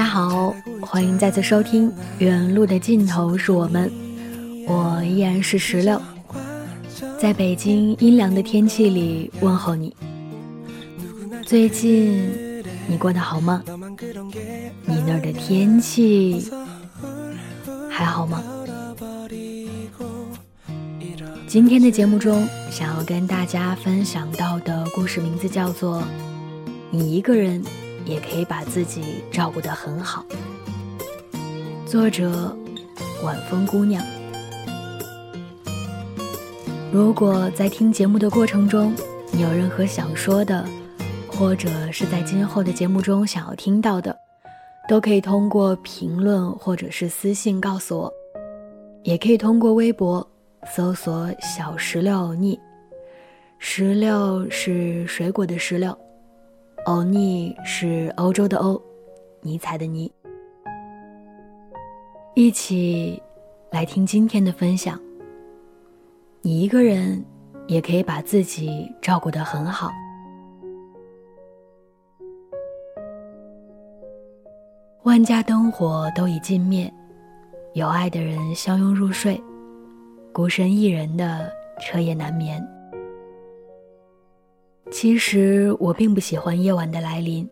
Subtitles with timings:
[0.00, 3.86] 大家好，欢迎再次收听《远路的尽头是我们》，
[4.66, 6.00] 我依然是石榴，
[7.18, 9.94] 在北京阴凉的天气里问候你。
[11.44, 12.32] 最近
[12.88, 13.62] 你过得好吗？
[14.86, 16.50] 你那儿的天气
[17.90, 18.42] 还好吗？
[21.46, 26.00] 今天的节目中，想要跟大家分享到的故事名字叫做
[26.90, 27.62] 《你一个人》。
[28.04, 30.24] 也可以把自己照顾得很好。
[31.86, 32.56] 作者：
[33.24, 34.04] 晚风姑娘。
[36.92, 38.94] 如果在听节目的过程中，
[39.32, 40.64] 你有任何想说的，
[41.28, 44.16] 或者是在今后的节目中想要听到的，
[44.88, 48.12] 都可以通过评论或者是私信告诉我，
[49.04, 50.26] 也可以通过微博
[50.74, 52.58] 搜索“小石榴欧尼”，
[53.58, 55.96] 石榴是水果的石榴。
[56.90, 58.82] 欧尼是欧洲的欧，
[59.42, 60.12] 尼采的尼。
[62.34, 63.22] 一起
[63.70, 65.00] 来听今天的分享。
[66.42, 67.24] 你一个人
[67.68, 69.92] 也可以把自己照顾得很好。
[75.04, 76.92] 万家灯火都已尽灭，
[77.74, 79.40] 有爱的人相拥入睡，
[80.32, 82.60] 孤身一人的彻夜难眠。
[84.90, 87.48] 其实我并不喜欢夜晚的来临，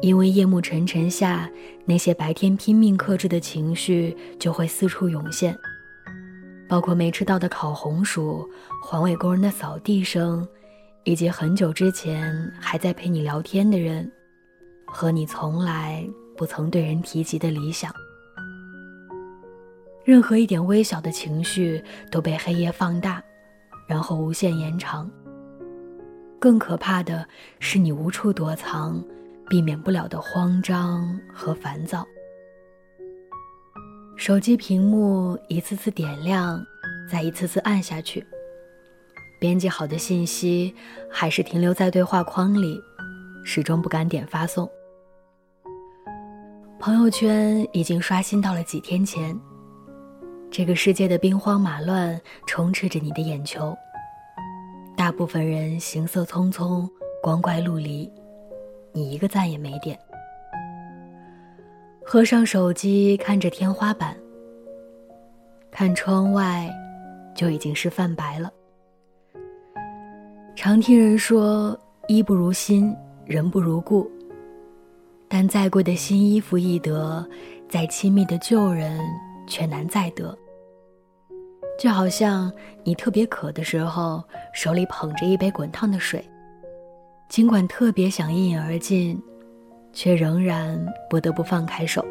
[0.00, 1.50] 因为夜幕沉沉下，
[1.84, 5.56] 那些白天拼命克制的情绪就会四处涌现，
[6.68, 8.48] 包括没吃到的烤红薯、
[8.80, 10.46] 环卫工人的扫地声，
[11.02, 14.10] 以及很久之前还在陪你聊天的人，
[14.86, 17.92] 和你从来不曾对人提及的理想。
[20.04, 23.20] 任何一点微小的情绪都被黑夜放大，
[23.88, 25.10] 然后无限延长。
[26.38, 27.26] 更可怕的
[27.60, 29.02] 是，你无处躲藏，
[29.48, 32.06] 避免不了的慌张和烦躁。
[34.16, 36.64] 手机屏幕一次次点亮，
[37.10, 38.24] 再一次次按下去。
[39.38, 40.74] 编辑好的信息
[41.10, 42.80] 还是停留在对话框里，
[43.44, 44.70] 始终不敢点发送。
[46.78, 49.38] 朋友圈已经刷新到了几天前。
[50.50, 53.76] 这个世界的兵荒马乱充斥着你的眼球。
[54.96, 56.88] 大部分人行色匆匆，
[57.22, 58.10] 光怪陆离，
[58.92, 59.96] 你一个赞也没点。
[62.02, 64.16] 合上手机，看着天花板，
[65.70, 66.70] 看窗外，
[67.34, 68.50] 就已经是泛白了。
[70.56, 71.78] 常听人说
[72.08, 72.96] “衣不如新，
[73.26, 74.10] 人不如故”，
[75.28, 77.24] 但再贵的新衣服易得，
[77.68, 78.98] 再亲密的旧人
[79.46, 80.36] 却难再得。
[81.78, 82.50] 就好像
[82.84, 84.24] 你特别渴的时候，
[84.54, 86.24] 手里捧着一杯滚烫的水，
[87.28, 89.22] 尽管特别想一饮而尽，
[89.92, 92.04] 却仍然不得不放开手。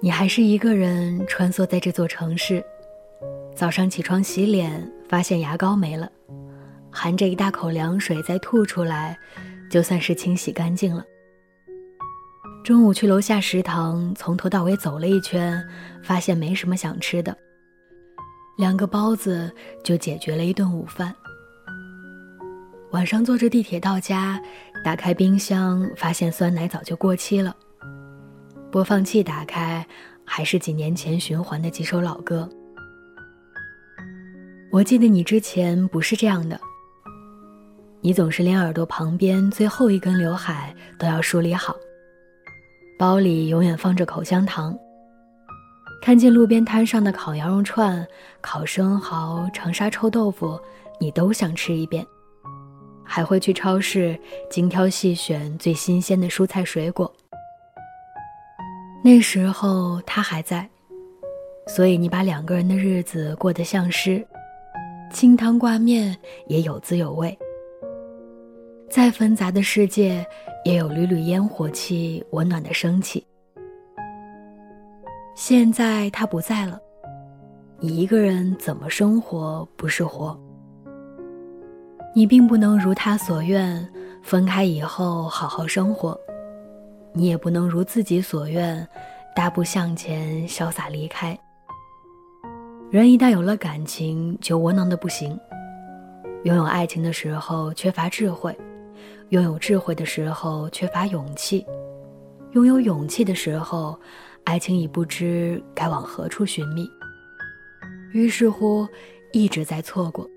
[0.00, 2.64] 你还是一个人穿梭在这座城市，
[3.54, 6.10] 早上起床洗脸，发现牙膏没了，
[6.90, 9.16] 含着一大口凉水再吐出来，
[9.70, 11.04] 就算是清洗干净了。
[12.64, 15.62] 中午去楼下食堂，从头到尾走了一圈，
[16.02, 17.36] 发现没什么想吃的。
[18.62, 21.12] 两个包子就解决了一顿午饭。
[22.92, 24.40] 晚上坐着地铁到家，
[24.84, 27.56] 打开冰箱，发现酸奶早就过期了。
[28.70, 29.84] 播放器打开，
[30.24, 32.48] 还是几年前循环的几首老歌。
[34.70, 36.60] 我记得你之前不是这样的，
[38.00, 41.74] 你总是连耳朵旁边最后一根刘海都要梳理好，
[42.96, 44.72] 包里永远放着口香糖。
[46.02, 48.04] 看见路边摊上的烤羊肉串、
[48.40, 50.60] 烤生蚝、长沙臭豆腐，
[50.98, 52.04] 你都想吃一遍。
[53.04, 54.18] 还会去超市
[54.50, 57.10] 精挑细选最新鲜的蔬菜水果。
[59.04, 60.68] 那时候他还在，
[61.68, 64.26] 所以你把两个人的日子过得像诗，
[65.12, 66.16] 清汤挂面
[66.48, 67.36] 也有滋有味。
[68.90, 70.26] 再纷杂的世界，
[70.64, 73.24] 也有缕缕烟火气温暖的升起。
[75.34, 76.78] 现在他不在了，
[77.80, 80.38] 你一个人怎么生活不是活？
[82.14, 83.88] 你并不能如他所愿，
[84.22, 86.14] 分开以后好好生活；
[87.14, 88.86] 你也不能如自己所愿，
[89.34, 91.36] 大步向前，潇洒离开。
[92.90, 95.38] 人一旦有了感情，就窝囊的不行。
[96.44, 98.54] 拥有爱情的时候缺乏智慧，
[99.30, 101.64] 拥有智慧的时候缺乏勇气，
[102.50, 103.98] 拥有勇气的时候，
[104.44, 106.88] 爱情已不知该往何处寻觅。
[108.12, 108.86] 于是乎，
[109.32, 110.28] 一直在错过。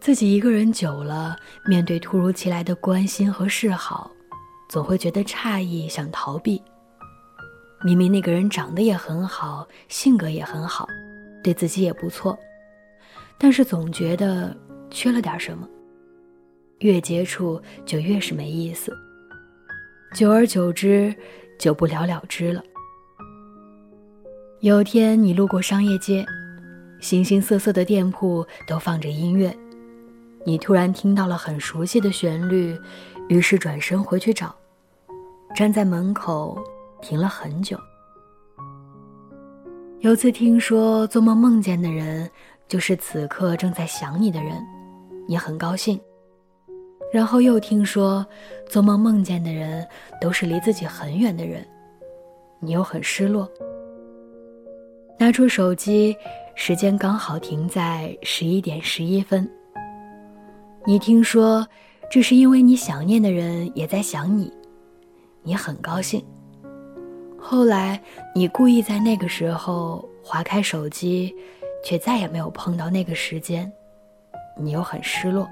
[0.00, 1.36] 自己一个人久了，
[1.66, 4.10] 面对突如其来的关心和示好，
[4.68, 6.60] 总会觉得诧异，想逃避。
[7.82, 10.86] 明明那个人长得也很好，性格也很好，
[11.42, 12.38] 对自己也不错，
[13.38, 14.54] 但是总觉得
[14.90, 15.68] 缺了点什么。
[16.80, 18.94] 越接触就越是没意思，
[20.14, 21.14] 久而久之
[21.60, 22.64] 就不了了之了。
[24.60, 26.24] 有天你路过商业街，
[27.00, 29.54] 形形色色的店铺都放着音乐。
[30.44, 32.76] 你突然听到了很熟悉的旋律，
[33.28, 34.54] 于是转身回去找，
[35.54, 36.58] 站在门口
[37.02, 37.78] 停了很久。
[40.00, 42.28] 有次听说做梦梦见的人
[42.68, 44.66] 就是此刻正在想你的人，
[45.28, 46.00] 你很高兴。
[47.12, 48.24] 然后又听说
[48.68, 49.86] 做梦梦见的人
[50.20, 51.66] 都是离自己很远的人，
[52.60, 53.50] 你又很失落。
[55.18, 56.16] 拿出手机，
[56.54, 59.48] 时间刚好停在十一点十一分。
[60.86, 61.66] 你听说，
[62.10, 64.50] 这是因为你想念的人也在想你，
[65.42, 66.24] 你很高兴。
[67.38, 68.00] 后来
[68.34, 71.34] 你故意在那个时候划开手机，
[71.84, 73.70] 却再也没有碰到那个时间，
[74.56, 75.48] 你又很失落。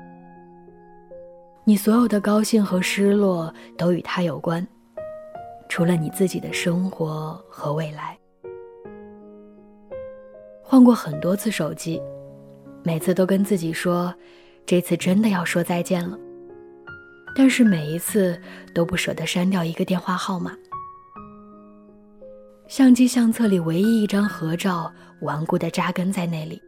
[1.69, 4.67] 你所有的高兴和失落都与他有关，
[5.69, 8.19] 除了你自己的生活和未来。
[10.63, 12.01] 换过很多次手机，
[12.83, 14.15] 每次都跟自己说。
[14.65, 16.19] 这次真的要说再见了，
[17.37, 18.41] 但是每一次
[18.75, 20.57] 都不舍得删掉一个电话号码。
[22.67, 26.59] 相机相册里唯一一张合照顽固的扎根在那里。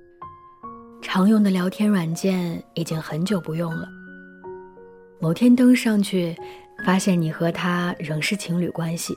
[1.00, 3.88] 常用的聊天软件已经很久不用了。
[5.20, 6.34] 某天登上去，
[6.84, 9.16] 发现你和他仍是情侣关系。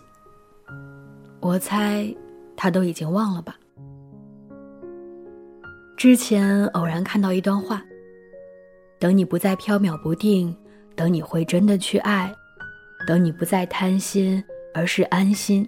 [1.39, 2.13] 我猜，
[2.57, 3.55] 他都已经忘了吧。
[5.95, 7.81] 之前偶然看到一段话。
[8.99, 10.55] 等你不再飘渺不定，
[10.95, 12.33] 等你会真的去爱，
[13.05, 14.41] 等你不再贪心，
[14.73, 15.67] 而是安心，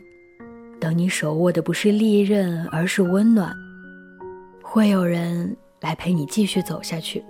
[0.79, 3.53] 等你手握的不是利刃，而是温暖，
[4.61, 7.21] 会有人来陪你继续走下去。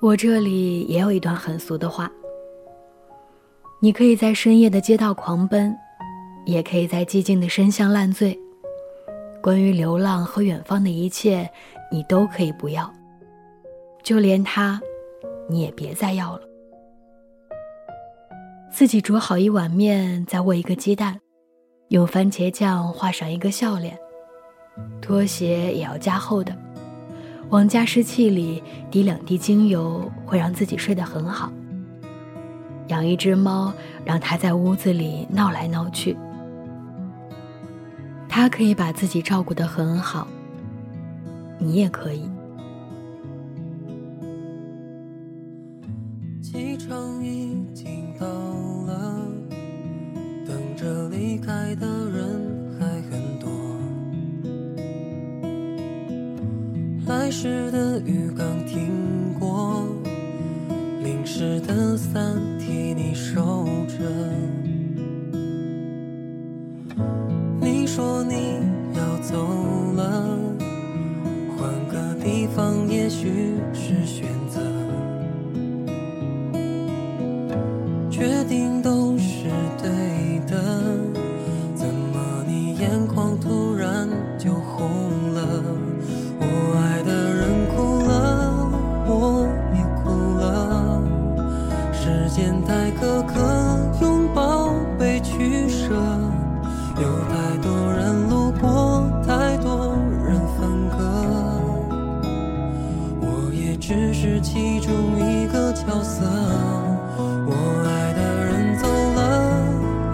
[0.00, 2.08] 我这里也有一段很俗的话：
[3.80, 5.76] 你可以在深夜的街道狂奔，
[6.46, 8.38] 也可以在寂静的深巷烂醉。
[9.42, 11.50] 关于流浪和远方的一切，
[11.90, 12.88] 你都可以不要。
[14.04, 14.80] 就连他，
[15.48, 16.42] 你也别再要了。
[18.70, 21.18] 自己煮好一碗面，再握一个鸡蛋，
[21.88, 23.98] 用番茄酱画上一个笑脸。
[25.02, 26.56] 拖鞋也要加厚的，
[27.50, 31.50] 往加湿器里滴两滴精油，会让自己睡得很好。
[32.88, 33.72] 养一只猫，
[34.04, 36.16] 让它在屋子里闹来闹去。
[38.28, 40.28] 它可以把自己照顾得很好，
[41.58, 42.28] 你也可以。
[57.40, 59.86] 湿的浴缸停过，
[61.04, 63.94] 淋湿的伞替你收着。
[67.60, 68.58] 你说你
[68.92, 69.36] 要走
[69.94, 70.36] 了，
[71.56, 73.54] 换个地方也许。
[73.72, 74.37] 是选择
[92.38, 93.34] 时间太苛刻，
[94.00, 95.92] 拥抱被取舍，
[96.96, 99.92] 有太多人路过，太多
[100.24, 100.98] 人分割。
[103.20, 106.24] 我也只是其中一个角色。
[107.44, 107.52] 我
[107.84, 109.20] 爱的人走了，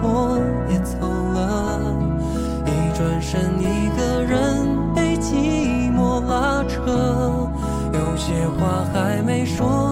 [0.01, 0.39] 我
[0.71, 0.97] 也走
[1.35, 1.79] 了。
[2.65, 4.33] 一转身，一个人
[4.95, 6.81] 被寂寞拉扯。
[7.93, 9.84] 有些话还没说，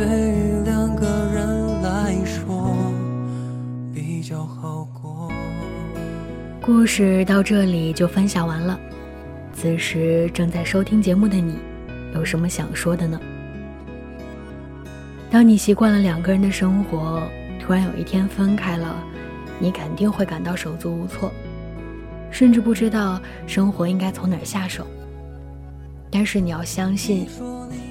[0.00, 2.74] 对于两个人来说
[3.92, 5.30] 比较好过。
[6.62, 8.80] 故事到这里就分享完了。
[9.52, 11.58] 此时正在收听节目的你，
[12.14, 13.20] 有什么想说的呢？
[15.30, 17.22] 当你习惯了两个人的生活，
[17.60, 19.04] 突然有一天分开了，
[19.58, 21.30] 你肯定会感到手足无措，
[22.30, 24.86] 甚至不知道生活应该从哪儿下手。
[26.10, 27.28] 但是你要相信，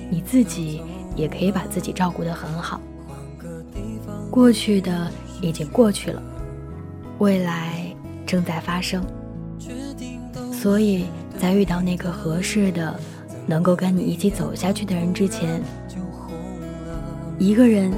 [0.10, 0.82] 你自己
[1.20, 2.80] 也可以把自己照顾得很好。
[4.32, 5.12] 过去的
[5.42, 6.22] 已经过去了，
[7.18, 7.94] 未来
[8.26, 9.04] 正在发生。
[10.52, 11.06] 所以
[11.38, 13.00] 在遇到那个合适的、
[13.46, 15.62] 能够跟你一起走下去的人之前，
[17.38, 17.92] 一个人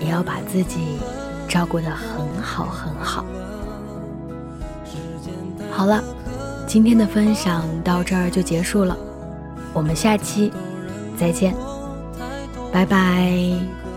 [0.00, 0.98] 也要把自己
[1.46, 3.24] 照顾得很好很好。
[5.70, 6.02] 好了，
[6.66, 8.96] 今天的分享到这儿就结束了，
[9.72, 10.50] 我们下期
[11.16, 11.54] 再见，
[12.72, 13.89] 拜拜。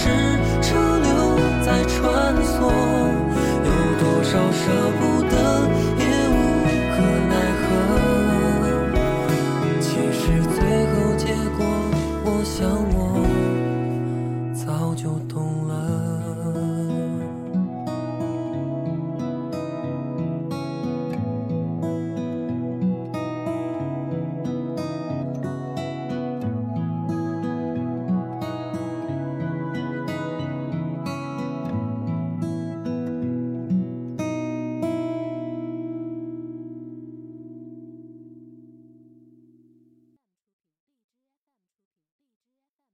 [0.00, 0.06] 是，
[0.62, 2.19] 车流在穿。